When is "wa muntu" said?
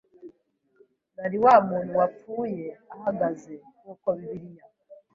1.43-1.91